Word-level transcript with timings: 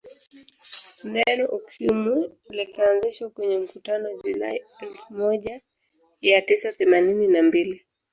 Neno 1.13 1.45
Ukimwi 1.57 2.21
likaanzishwa 2.55 3.29
kwenye 3.29 3.57
mkutano 3.57 4.09
Julai 4.23 4.63
elfu 4.81 5.13
moja 5.13 5.61
ia 6.21 6.41
tisa 6.41 6.73
themanini 6.73 7.27
na 7.27 7.43
mbili 7.43 7.85